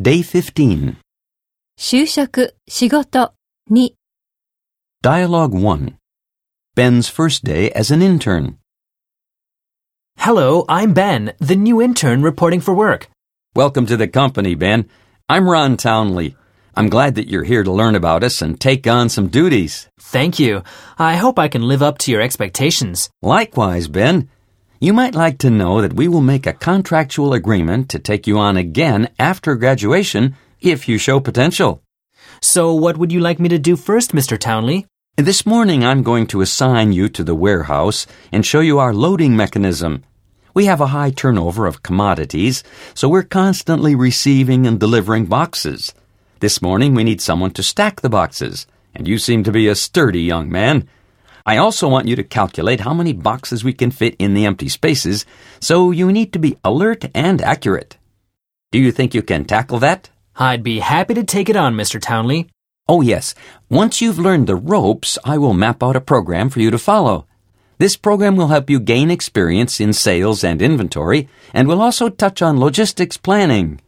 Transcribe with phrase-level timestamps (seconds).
[0.00, 0.96] Day 15.
[1.76, 3.32] 就職、仕事、
[3.70, 3.96] に、
[5.02, 5.96] Dialogue 1.
[6.74, 8.56] Ben's first day as an intern.
[10.18, 13.08] Hello, I'm Ben, the new intern reporting for work.
[13.54, 14.86] Welcome to the company, Ben.
[15.28, 16.36] I'm Ron Townley.
[16.74, 19.88] I'm glad that you're here to learn about us and take on some duties.
[19.98, 20.62] Thank you.
[20.98, 23.08] I hope I can live up to your expectations.
[23.22, 24.28] Likewise, Ben.
[24.83, 28.39] You might like to know that we will make a contractual agreement to take you
[28.39, 31.83] on again after graduation if you show potential.
[32.41, 34.39] So, what would you like me to do first, Mr.
[34.39, 34.87] Townley?
[35.17, 39.35] This morning I'm going to assign you to the warehouse and show you our loading
[39.35, 40.03] mechanism.
[40.55, 42.63] We have a high turnover of commodities,
[42.95, 45.93] so we're constantly receiving and delivering boxes.
[46.39, 49.75] This morning we need someone to stack the boxes, and you seem to be a
[49.75, 50.89] sturdy young man.
[51.45, 54.69] I also want you to calculate how many boxes we can fit in the empty
[54.69, 55.25] spaces,
[55.59, 57.97] so you need to be alert and accurate.
[58.71, 60.09] Do you think you can tackle that?
[60.35, 62.01] I'd be happy to take it on, Mr.
[62.01, 62.49] Townley.
[62.87, 63.35] Oh, yes.
[63.69, 67.27] Once you've learned the ropes, I will map out a program for you to follow.
[67.77, 72.41] This program will help you gain experience in sales and inventory and will also touch
[72.41, 73.81] on logistics planning.